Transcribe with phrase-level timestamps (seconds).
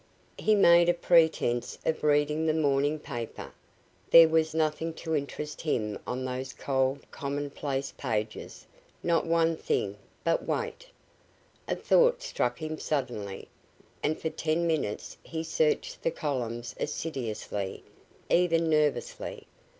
[0.39, 3.53] He made a pretence of reading the morning paper.
[4.09, 8.65] There was nothing to interest him on' those cold, commonplace pages,
[9.03, 10.87] not one thing but wait!
[11.67, 13.47] A thought struck him suddenly,
[14.01, 17.83] and for ten minutes he searched the columns assiduously,
[18.27, 19.45] even nervously.